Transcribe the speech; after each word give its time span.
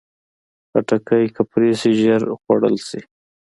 خټکی 0.69 1.25
که 1.35 1.41
پرې 1.51 1.71
شي، 1.79 1.91
ژر 2.01 2.21
خوړل 2.41 2.75
شي. 2.87 3.01